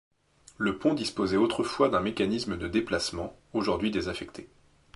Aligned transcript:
Le 0.57 0.79
pont 0.79 0.95
disposait 0.95 1.37
autrefois 1.37 1.87
d'un 1.87 1.99
mécanisme 1.99 2.57
de 2.57 2.67
déplacement, 2.67 3.37
aujourd'hui 3.53 3.91
désaffecté. 3.91 4.49